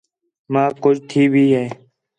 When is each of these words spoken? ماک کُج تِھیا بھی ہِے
ماک 0.53 0.73
کُج 0.83 0.97
تِھیا 1.09 1.29
بھی 1.31 1.45
ہِے 1.55 1.65